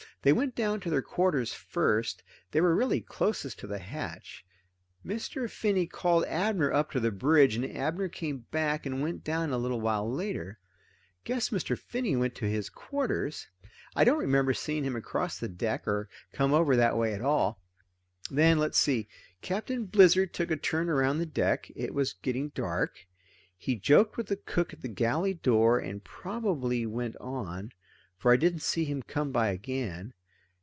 [0.23, 2.21] They went down to their quarters first.
[2.51, 4.45] They were really closest to the hatch.
[5.03, 5.49] Mr.
[5.49, 9.57] Finney called Abner up to the bridge, and Abner came back and went down a
[9.57, 10.59] while later.
[11.23, 11.75] Guess Mr.
[11.75, 13.47] Finney went to his quarters
[13.95, 17.59] I don't remember seeing him cross the deck or come over that way at all.
[18.29, 19.07] Then let's see
[19.41, 21.71] Captain Blizzard took a turn around the deck.
[21.75, 23.07] It was getting dark.
[23.57, 27.71] He joked with the cook at the galley door, and probably went on,
[28.17, 30.13] for I didn't see him come by again.